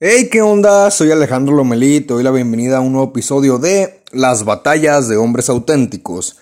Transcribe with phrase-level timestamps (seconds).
[0.00, 0.92] Hey, ¿qué onda?
[0.92, 5.16] Soy Alejandro Lomelí, te doy la bienvenida a un nuevo episodio de Las batallas de
[5.16, 6.36] hombres auténticos.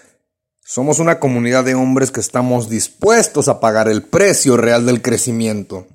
[0.63, 5.87] Somos una comunidad de hombres que estamos dispuestos a pagar el precio real del crecimiento.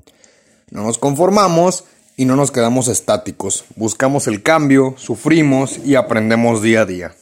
[0.72, 1.84] No nos conformamos
[2.18, 3.66] y no nos quedamos estáticos.
[3.76, 7.16] Buscamos el cambio, sufrimos y aprendemos día a día.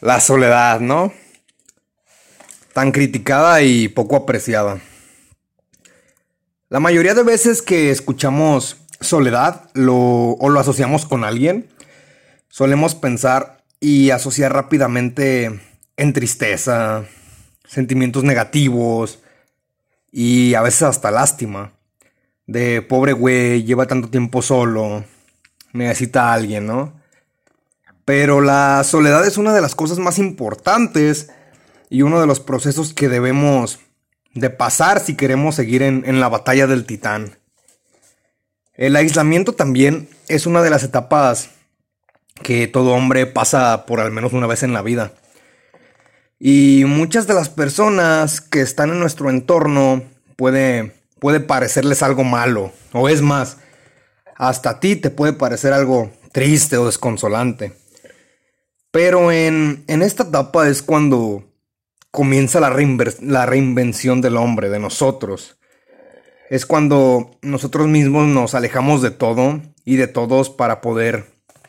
[0.00, 1.12] La soledad, ¿no?
[2.72, 4.80] Tan criticada y poco apreciada.
[6.70, 11.68] La mayoría de veces que escuchamos soledad o lo asociamos con alguien,
[12.48, 15.60] solemos pensar y asociar rápidamente
[15.96, 17.06] en tristeza,
[17.64, 19.18] sentimientos negativos
[20.12, 21.72] y a veces hasta lástima.
[22.46, 25.04] De pobre güey, lleva tanto tiempo solo,
[25.72, 26.92] necesita a alguien, ¿no?
[28.04, 31.30] Pero la soledad es una de las cosas más importantes
[31.88, 33.80] y uno de los procesos que debemos
[34.34, 37.38] de pasar si queremos seguir en, la batalla del titán.
[38.74, 41.50] El aislamiento también es una de las etapas
[42.42, 45.12] que todo hombre pasa por al menos una vez en la vida.
[46.38, 50.02] Y muchas de las personas que están en nuestro entorno
[50.36, 52.72] puede, puede parecerles algo malo.
[52.92, 53.58] O es más,
[54.36, 57.74] hasta a ti te puede parecer algo triste o desconsolante.
[58.90, 61.49] Pero en, en esta etapa es cuando
[62.10, 62.70] comienza la,
[63.46, 65.58] reinvención del hombre, de nosotros.
[66.48, 71.26] Es cuando nosotros mismos nos alejamos de todo y de todos para poder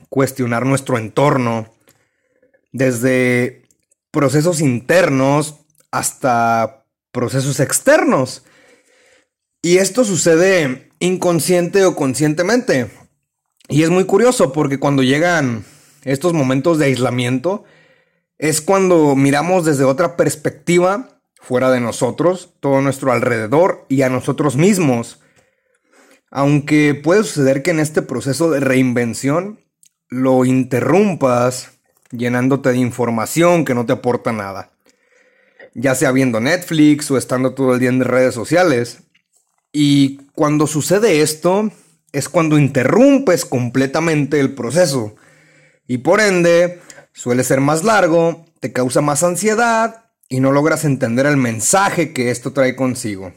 [0.10, 1.72] cuestionar nuestro entorno,
[2.72, 3.64] desde
[4.12, 5.58] procesos internos
[5.92, 8.44] hasta procesos externos.
[9.62, 12.90] Y esto sucede inconsciente o conscientemente.
[13.70, 15.64] Y es muy curioso porque cuando llegan
[16.04, 17.64] estos momentos de aislamiento,
[18.42, 24.56] es cuando miramos desde otra perspectiva, fuera de nosotros, todo nuestro alrededor y a nosotros
[24.56, 25.20] mismos.
[26.32, 29.60] Aunque puede suceder que en este proceso de reinvención
[30.10, 31.74] lo interrumpas
[32.10, 34.72] llenándote de información que no te aporta nada.
[35.76, 39.04] Ya sea viendo Netflix o estando todo el día en redes sociales.
[39.72, 41.72] Y cuando sucede esto,
[42.12, 45.16] es cuando interrumpes completamente el proceso.
[45.86, 46.80] Y por ende,
[47.14, 52.32] Suele ser más largo, te causa más ansiedad y no logras entender el mensaje que
[52.32, 53.34] esto trae consigo.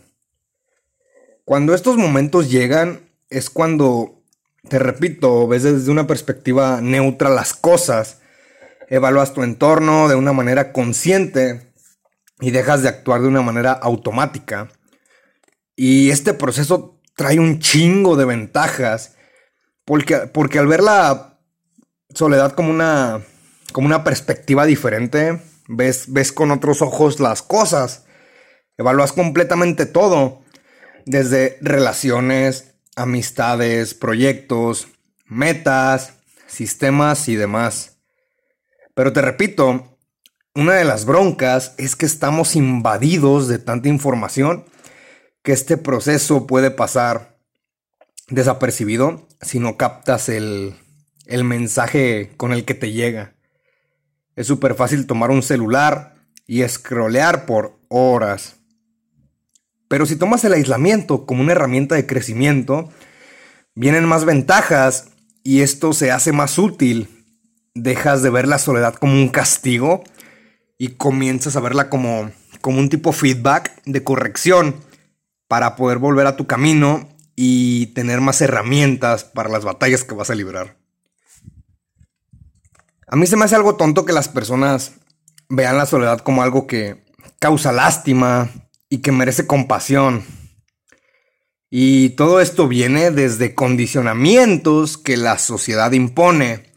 [1.44, 4.22] Cuando estos momentos llegan es cuando,
[4.68, 8.20] te repito, ves desde una perspectiva neutra las cosas,
[8.88, 11.72] evalúas tu entorno de una manera consciente
[12.40, 14.68] y dejas de actuar de una manera automática.
[15.76, 19.16] Y este proceso trae un chingo de ventajas,
[19.84, 21.38] porque, porque al ver la
[22.14, 23.22] soledad como una
[23.74, 28.04] como una perspectiva diferente, ves, ves con otros ojos las cosas,
[28.78, 30.44] evalúas completamente todo,
[31.06, 34.86] desde relaciones, amistades, proyectos,
[35.26, 36.12] metas,
[36.46, 37.96] sistemas y demás.
[38.94, 39.98] Pero te repito,
[40.54, 44.66] una de las broncas es que estamos invadidos de tanta información
[45.42, 47.40] que este proceso puede pasar
[48.28, 50.76] desapercibido si no captas el,
[51.26, 53.33] el mensaje con el que te llega.
[54.36, 56.14] Es súper fácil tomar un celular
[56.46, 58.56] y escrolear por horas.
[59.88, 62.90] Pero si tomas el aislamiento como una herramienta de crecimiento,
[63.74, 65.10] vienen más ventajas
[65.42, 67.08] y esto se hace más útil.
[67.74, 70.02] Dejas de ver la soledad como un castigo
[70.78, 72.30] y comienzas a verla como,
[72.60, 74.76] como un tipo feedback de corrección
[75.48, 80.30] para poder volver a tu camino y tener más herramientas para las batallas que vas
[80.30, 80.76] a librar.
[83.06, 84.92] A mí se me hace algo tonto que las personas
[85.48, 87.04] vean la soledad como algo que
[87.38, 88.50] causa lástima
[88.88, 90.24] y que merece compasión.
[91.70, 96.72] Y todo esto viene desde condicionamientos que la sociedad impone.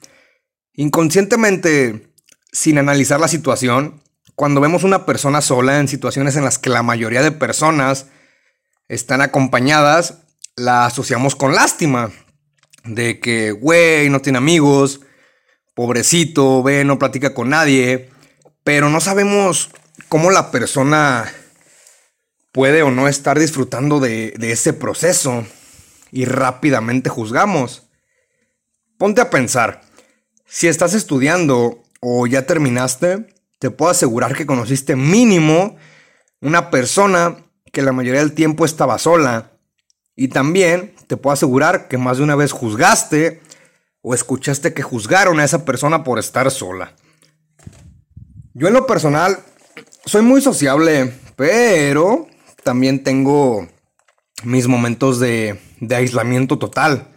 [0.73, 2.13] Inconscientemente,
[2.51, 4.01] sin analizar la situación,
[4.35, 8.07] cuando vemos una persona sola en situaciones en las que la mayoría de personas
[8.88, 10.23] están acompañadas,
[10.55, 12.12] la asociamos con lástima.
[12.83, 15.01] De que, güey, no tiene amigos,
[15.77, 18.09] pobrecito, ve, no platica con nadie,
[18.63, 19.69] pero no sabemos
[20.09, 21.31] cómo la persona
[22.51, 25.45] puede o no estar disfrutando de, ese proceso
[26.12, 27.83] y rápidamente juzgamos.
[28.97, 29.81] Ponte a pensar,
[30.47, 33.27] si estás estudiando o ya terminaste,
[33.59, 35.77] te puedo asegurar que conociste mínimo
[36.41, 37.38] una persona
[37.71, 39.51] que la mayoría del tiempo estaba sola.
[40.15, 43.41] Y también te puedo asegurar que más de una vez juzgaste
[44.09, 46.94] o escuchaste que juzgaron a esa persona por estar sola.
[48.54, 49.39] Yo en lo personal
[50.06, 52.25] soy muy sociable, pero
[52.63, 53.68] también tengo
[54.45, 55.59] mis momentos de,
[55.94, 57.09] aislamiento total.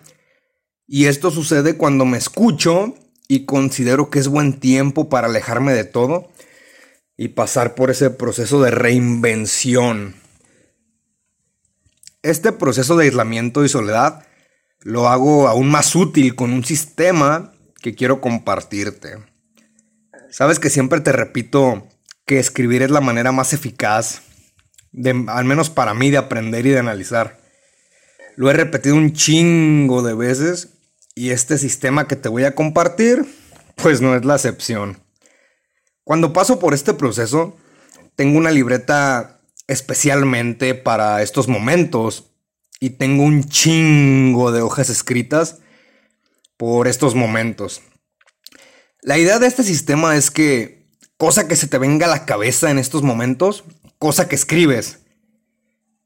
[0.89, 2.97] Y esto sucede cuando me escucho
[3.29, 6.33] y considero que es buen tiempo para alejarme de todo
[7.17, 10.17] y pasar por ese proceso de reinvención.
[12.23, 14.25] Este proceso de aislamiento y soledad
[14.83, 19.19] lo hago aún más útil con un sistema que quiero compartirte.
[20.31, 21.87] Sabes que siempre te repito
[22.25, 24.23] que escribir es la manera más eficaz,
[25.27, 27.41] al menos para mí, de aprender y de analizar.
[28.37, 30.69] Lo he repetido un chingo de veces
[31.15, 33.27] y este sistema que te voy a compartir,
[33.77, 35.03] pues no es la excepción.
[36.05, 37.57] Cuando paso por este proceso,
[38.15, 42.30] tengo una libreta especialmente para estos momentos
[42.81, 45.59] y tengo un chingo de hojas escritas
[46.57, 47.83] por estos momentos.
[49.03, 50.87] La idea de este sistema es que
[51.19, 53.65] cosa que se te venga a la cabeza en estos momentos,
[53.99, 55.01] cosa que escribes.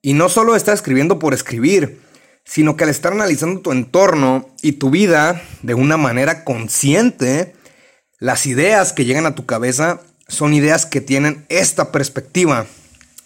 [0.03, 2.03] Y no solo estás escribiendo por escribir,
[2.45, 7.55] sino que al estar analizando tu entorno y tu vida de una manera consciente,
[8.19, 12.67] las ideas que llegan a tu cabeza son ideas que tienen esta perspectiva,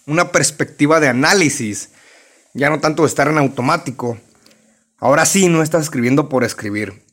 [0.05, 1.89] una perspectiva de análisis,
[2.59, 4.17] ya no tanto estar en automático.
[4.97, 7.05] Ahora sí, no estás escribiendo por escribir.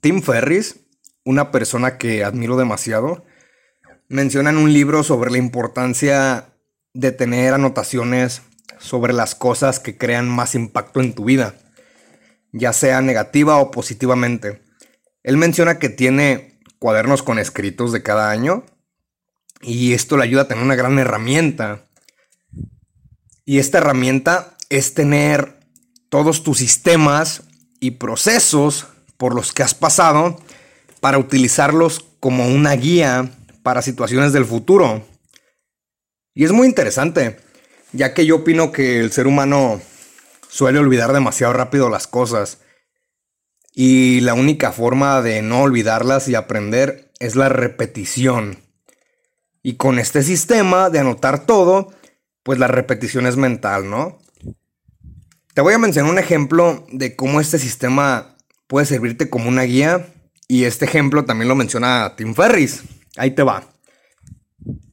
[0.00, 0.80] Tim Ferris,
[1.24, 3.24] una persona que admiro demasiado,
[4.08, 6.52] menciona en un libro sobre la importancia
[6.94, 8.42] de tener anotaciones
[8.80, 11.54] sobre las cosas que crean más impacto en tu vida,
[12.52, 14.62] ya sea negativa o positivamente.
[15.22, 18.64] Él menciona que tiene cuadernos con escritos de cada año
[19.60, 21.84] y esto le ayuda a tener una gran herramienta.
[23.44, 25.58] Y esta herramienta es tener
[26.08, 27.42] todos tus sistemas
[27.80, 28.86] y procesos
[29.16, 30.38] por los que has pasado
[31.00, 33.30] para utilizarlos como una guía
[33.62, 35.04] para situaciones del futuro.
[36.34, 37.38] Y es muy interesante
[37.92, 39.80] ya que yo opino que el ser humano
[40.48, 42.58] suele olvidar demasiado rápido las cosas.
[43.74, 48.58] Y la única forma de no olvidarlas y aprender es la repetición.
[49.62, 51.92] Y con este sistema de anotar todo,
[52.42, 54.18] pues la repetición es mental, ¿no?
[55.58, 58.36] Te voy a mencionar un ejemplo de cómo este sistema
[58.68, 60.06] puede servirte como una guía.
[60.46, 62.84] Y este ejemplo también lo menciona Tim Ferris.
[63.16, 63.64] Ahí te va.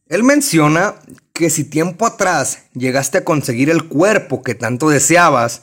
[0.07, 0.95] Él menciona
[1.33, 5.61] que si tiempo atrás llegaste a conseguir el cuerpo que tanto deseabas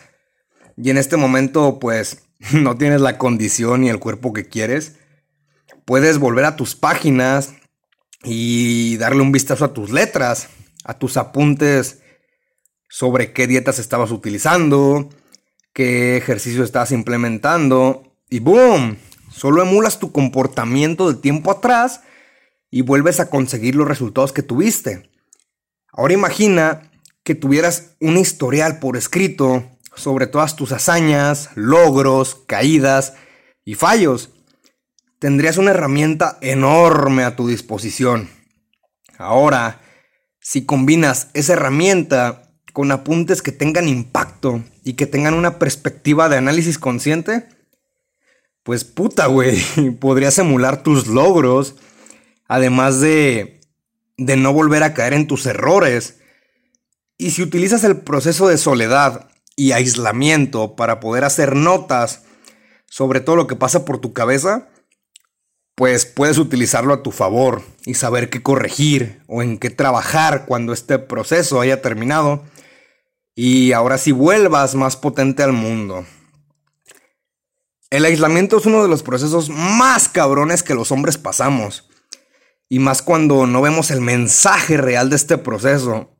[0.76, 2.22] y en este momento pues
[2.52, 4.98] no tienes la condición y el cuerpo que quieres,
[5.84, 7.54] puedes volver a tus páginas
[8.22, 10.46] y darle un vistazo a tus letras,
[10.84, 12.01] a tus apuntes
[12.92, 15.08] sobre qué dietas estabas utilizando,
[15.72, 18.98] qué ejercicio estabas implementando y ¡boom!
[19.30, 22.02] Solo emulas tu comportamiento del tiempo atrás
[22.70, 25.10] y vuelves a conseguir los resultados que tuviste.
[25.90, 26.90] Ahora imagina
[27.24, 33.14] que tuvieras un historial por escrito sobre todas tus hazañas, logros, caídas
[33.64, 34.32] y fallos.
[35.18, 38.28] Tendrías una herramienta enorme a tu disposición.
[39.16, 39.80] Ahora,
[40.40, 46.36] si combinas esa herramienta con apuntes que tengan impacto y que tengan una perspectiva de
[46.36, 47.48] análisis consciente,
[48.62, 49.62] pues puta, güey,
[50.00, 51.76] podrías emular tus logros,
[52.48, 53.62] además de
[54.16, 56.18] de no volver a caer en tus errores.
[57.18, 62.22] Y si utilizas el proceso de soledad y aislamiento para poder hacer notas
[62.86, 64.68] sobre todo lo que pasa por tu cabeza,
[65.74, 70.72] pues puedes utilizarlo a tu favor y saber qué corregir o en qué trabajar cuando
[70.72, 72.44] este proceso haya terminado
[73.34, 76.04] y ahora sí vuelvas más potente al mundo.
[77.90, 81.88] El aislamiento es uno de los procesos más cabrones que los hombres pasamos.
[82.68, 86.16] Y más cuando no vemos el mensaje real de este proceso.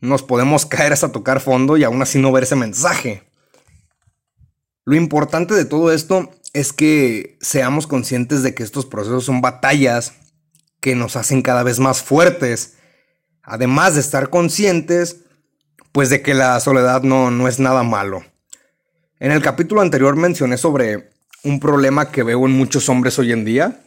[0.00, 3.28] Nos podemos caer hasta tocar fondo y aún así no ver ese mensaje.
[4.84, 10.14] Lo importante de todo esto es que seamos conscientes de que estos procesos son batallas
[10.80, 12.76] que nos hacen cada vez más fuertes.
[13.42, 15.24] Además de estar conscientes,
[15.92, 18.24] pues de que la soledad no, no es nada malo.
[19.18, 21.10] En el capítulo anterior mencioné sobre
[21.44, 23.80] un problema que veo en muchos hombres hoy en día,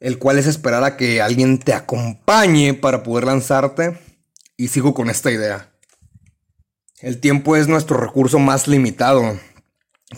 [0.00, 3.98] el cual es esperar a que alguien te acompañe para poder lanzarte.
[4.56, 5.70] Y sigo con esta idea.
[7.00, 9.38] El tiempo es nuestro recurso más limitado,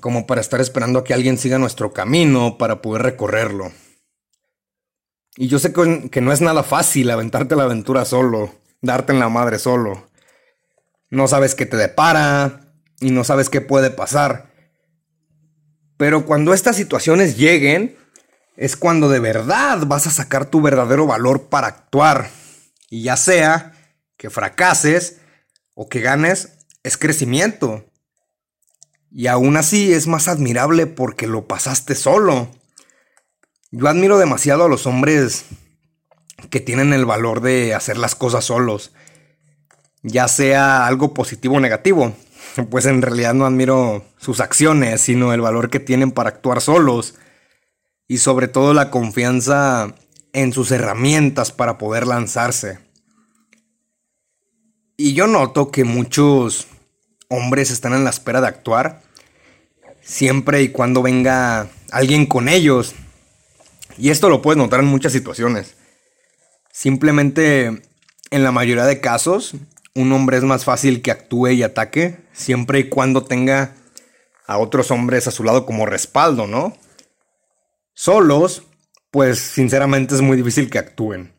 [0.01, 3.71] como para estar esperando a que alguien siga nuestro camino para poder recorrerlo.
[5.37, 9.29] Y yo sé que, no es nada fácil aventarte la aventura solo, darte en la
[9.29, 10.09] madre solo.
[11.13, 14.51] No sabes qué te depara y no sabes qué puede pasar.
[15.99, 17.99] Pero cuando estas situaciones lleguen,
[18.57, 22.31] es cuando de verdad vas a sacar tu verdadero valor para actuar.
[22.89, 23.75] Y ya sea
[24.17, 25.19] que fracases
[25.75, 27.85] o que ganes, es crecimiento.
[29.11, 32.49] Y aún así es más admirable porque lo pasaste solo.
[33.71, 35.45] Yo admiro demasiado a los hombres
[36.49, 38.93] que tienen el valor de hacer las cosas solos.
[40.03, 42.15] Ya sea algo positivo o negativo.
[42.71, 47.15] Pues en realidad no admiro sus acciones, sino el valor que tienen para actuar solos.
[48.09, 49.95] Y sobre todo la confianza
[50.35, 52.79] en sus herramientas para poder lanzarse.
[54.99, 56.67] Y yo noto que muchos
[57.29, 59.01] hombres están en la espera de actuar
[60.03, 62.95] siempre y cuando venga alguien con ellos
[63.99, 65.75] y esto lo puedes notar en muchas situaciones.
[66.73, 67.83] Simplemente,
[68.31, 69.55] en la mayoría de casos,
[69.95, 73.75] un hombre es más fácil que actúe y ataque siempre y cuando tenga
[74.47, 76.77] a otros hombres a su lado como respaldo, ¿no?
[77.95, 78.65] Solos,
[79.11, 81.33] pues sinceramente es muy difícil que actúen.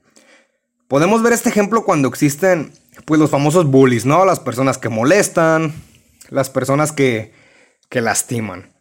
[0.88, 2.74] Podemos ver este ejemplo cuando existen
[3.06, 4.26] pues los famosos bullies, ¿no?
[4.26, 5.74] Las personas que molestan,
[6.30, 7.34] las personas que,
[7.90, 8.72] que lastiman.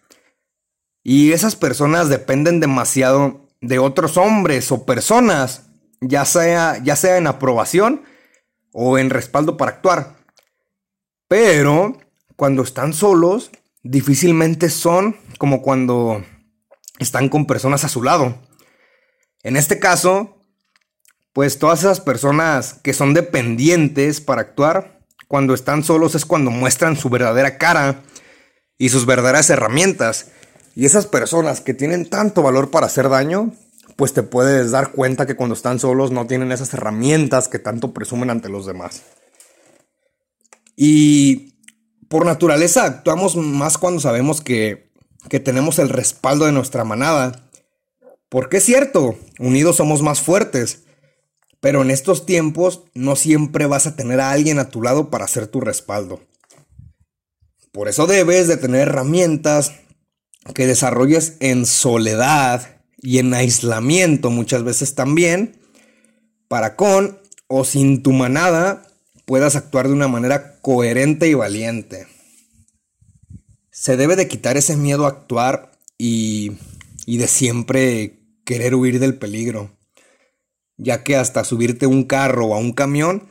[1.02, 7.26] Y esas personas dependen demasiado de otros hombres o personas, ya sea, ya sea en
[7.26, 8.02] aprobación
[8.72, 10.16] o en respaldo para actuar.
[11.28, 11.98] Pero
[12.36, 13.50] cuando están solos,
[13.82, 16.24] difícilmente son como cuando
[16.98, 18.38] están con personas a su lado.
[19.42, 20.42] En este caso,
[21.32, 26.96] pues todas esas personas que son dependientes para actuar, cuando están solos es cuando muestran
[26.96, 28.02] su verdadera cara
[28.76, 30.30] y sus verdaderas herramientas.
[30.74, 33.52] Y esas personas que tienen tanto valor para hacer daño,
[33.96, 37.92] pues te puedes dar cuenta que cuando están solos no tienen esas herramientas que tanto
[37.92, 39.02] presumen ante los demás.
[40.76, 41.54] Y
[42.08, 44.92] por naturaleza actuamos más cuando sabemos que,
[45.28, 47.48] que tenemos el respaldo de nuestra manada.
[48.28, 50.84] Porque es cierto, unidos somos más fuertes.
[51.60, 55.28] Pero en estos tiempos no siempre vas a tener a alguien a tu lado para
[55.28, 56.20] ser tu respaldo.
[57.70, 59.72] Por eso debes de tener herramientas
[60.54, 65.60] que desarrolles en soledad y en aislamiento muchas veces también,
[66.48, 67.18] para con
[67.48, 68.86] o sin tu manada
[69.26, 72.06] puedas actuar de una manera coherente y valiente.
[73.70, 76.52] Se debe de quitar ese miedo a actuar y,
[77.04, 79.76] y de siempre querer huir del peligro,
[80.76, 83.28] ya que hasta subirte un carro o a un camión,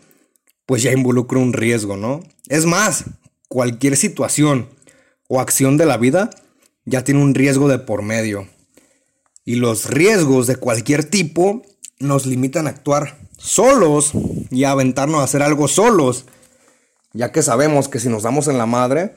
[0.65, 2.23] pues ya involucra un riesgo, ¿no?
[2.49, 3.05] Es más,
[3.47, 4.69] cualquier situación
[5.27, 6.29] o acción de la vida
[6.85, 8.47] ya tiene un riesgo de por medio.
[9.43, 11.63] Y los riesgos de cualquier tipo
[11.99, 14.11] nos limitan a actuar solos
[14.49, 16.25] y a aventarnos a hacer algo solos.
[17.13, 19.15] Ya que sabemos que si nos damos en la madre,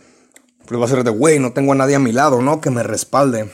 [0.66, 2.60] pues va a ser de, güey, no tengo a nadie a mi lado, ¿no?
[2.60, 3.50] Que me respalde.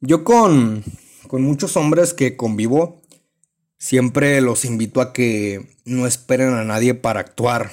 [0.00, 0.84] Yo con,
[1.28, 3.00] con muchos hombres que convivo,
[3.78, 7.72] siempre los invito a que no esperen a nadie para actuar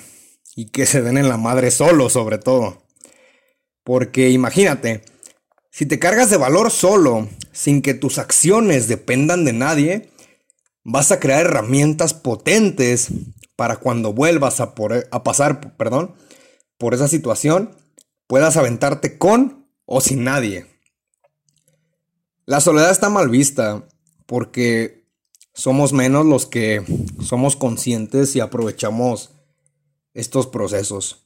[0.56, 2.84] y que se den en la madre solos, sobre todo.
[3.84, 5.04] Porque imagínate,
[5.74, 10.12] si te cargas de valor solo, sin que tus acciones dependan de nadie,
[10.84, 13.08] vas a crear herramientas potentes
[13.56, 16.14] para cuando vuelvas a, pasar perdón,
[16.78, 17.76] por esa situación,
[18.28, 20.68] puedas aventarte con o sin nadie.
[22.46, 23.88] La soledad está mal vista
[24.28, 25.08] porque
[25.56, 26.84] somos menos los que
[27.20, 29.32] somos conscientes y aprovechamos
[30.14, 31.23] estos procesos.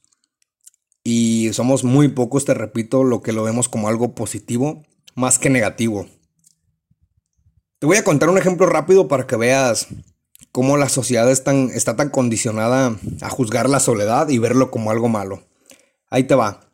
[1.04, 5.50] Y somos muy pocos, te repito, lo que lo vemos como algo positivo, más que
[5.50, 6.06] negativo.
[7.78, 9.88] Te voy a contar un ejemplo rápido para que veas
[10.52, 15.44] cómo la sociedad está tan condicionada a juzgar la soledad y verlo como algo malo.
[16.10, 16.68] Ahí te va.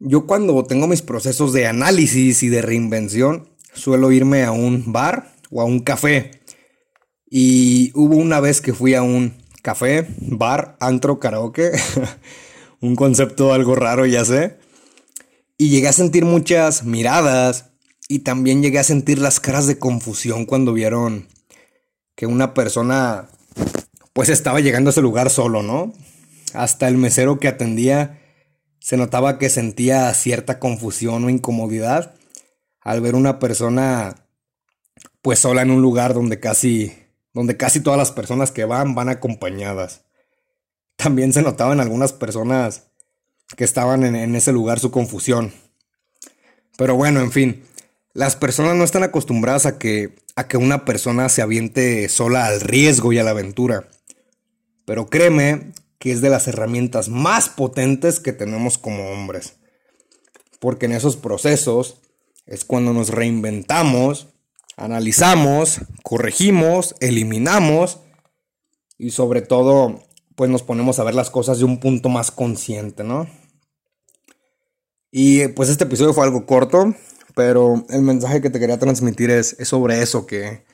[0.00, 5.32] Yo cuando tengo mis procesos de análisis y de reinvención, suelo irme a un bar
[5.50, 6.42] o a un café.
[7.30, 11.70] Y hubo una vez que fui a un café, bar, antro, karaoke.
[12.82, 14.58] un concepto algo raro, ya sé.
[15.56, 17.70] Y llegué a sentir muchas miradas
[18.08, 21.28] y también llegué a sentir las caras de confusión cuando vieron
[22.14, 23.30] que una persona
[24.12, 25.94] pues estaba llegando a ese lugar solo, ¿no?
[26.52, 28.18] Hasta el mesero que atendía
[28.80, 32.14] se notaba que sentía cierta confusión o incomodidad
[32.80, 34.26] al ver una persona
[35.22, 36.92] pues sola en un lugar donde casi
[37.32, 40.04] donde casi todas las personas que van van acompañadas
[41.02, 42.88] también se notaba en algunas personas
[43.56, 45.52] que estaban en, ese lugar su confusión.
[46.76, 47.64] Pero bueno, en fin,
[48.14, 52.60] las personas no están acostumbradas a que, a que una persona se aviente sola al
[52.60, 53.88] riesgo y a la aventura.
[54.86, 59.56] Pero créeme que es de las herramientas más potentes que tenemos como hombres.
[60.60, 62.00] Porque en esos procesos
[62.46, 64.28] es cuando nos reinventamos,
[64.76, 68.00] analizamos, corregimos, eliminamos
[68.98, 70.02] y sobre todo
[70.36, 73.28] pues nos ponemos a ver las cosas de un punto más consciente, ¿no?
[75.10, 76.94] Y pues este episodio fue algo corto,
[77.34, 80.64] pero el mensaje que te quería transmitir es, sobre eso, que,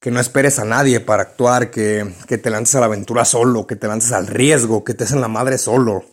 [0.00, 3.66] que no esperes a nadie para actuar, que, que te lances a la aventura solo,
[3.66, 6.04] que te lances al riesgo, que te en la madre solo.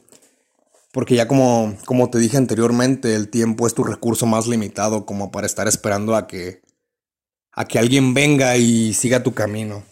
[0.92, 5.32] Porque ya como, como te dije anteriormente, el tiempo es tu recurso más limitado como
[5.32, 6.62] para estar esperando a que,
[7.52, 9.84] a que alguien venga y siga tu camino.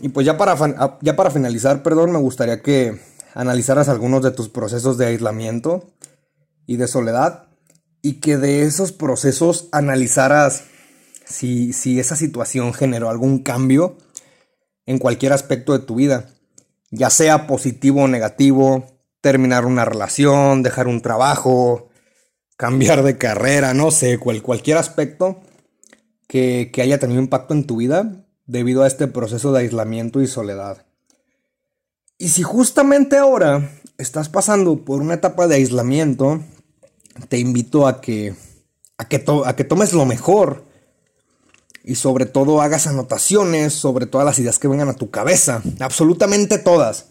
[0.00, 0.56] Y pues ya para,
[1.00, 3.00] ya para finalizar, perdón, me gustaría que
[3.34, 5.92] analizaras algunos de tus procesos de aislamiento
[6.66, 7.48] y de soledad
[8.00, 10.64] y que de esos procesos analizaras
[11.24, 13.96] si, si esa situación generó algún cambio
[14.86, 16.30] en cualquier aspecto de tu vida,
[16.90, 18.86] ya sea positivo o negativo,
[19.20, 21.90] terminar una relación, dejar un trabajo,
[22.56, 25.40] cambiar de carrera, no sé, cualquier aspecto
[26.26, 30.26] que, que haya tenido impacto en tu vida debido a este proceso de aislamiento y
[30.26, 30.84] soledad.
[32.18, 36.42] Y si justamente ahora estás pasando por una etapa de aislamiento,
[37.28, 38.34] te invito a que,
[38.96, 40.64] a que, a que tomes lo mejor
[41.84, 46.58] y sobre todo hagas anotaciones sobre todas las ideas que vengan a tu cabeza, absolutamente
[46.58, 47.10] todas.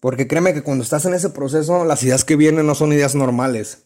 [0.00, 3.14] Porque créeme que cuando estás en ese proceso, las ideas que vienen no son ideas
[3.14, 3.84] normales.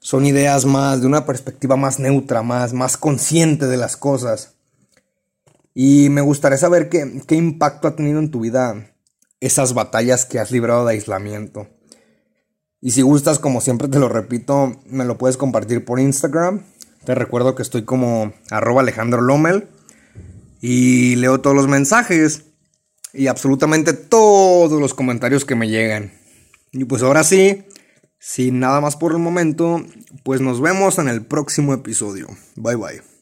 [0.00, 4.55] Son ideas más de una perspectiva más neutra, más, más consciente de las cosas.
[5.78, 8.94] Y me gustaría saber qué, qué impacto ha tenido en tu vida
[9.40, 11.68] esas batallas que has librado de aislamiento.
[12.80, 16.62] Y si gustas, como siempre te lo repito, me lo puedes compartir por Instagram.
[17.04, 19.68] Te recuerdo que estoy como arroba Alejandro Lomel.
[20.62, 22.44] Y leo todos los mensajes
[23.12, 26.14] y absolutamente todos los comentarios que me llegan.
[26.72, 27.64] Y pues ahora sí,
[28.18, 29.84] sin nada más por el momento,
[30.24, 32.28] pues nos vemos en el próximo episodio.
[32.56, 33.15] Bye bye.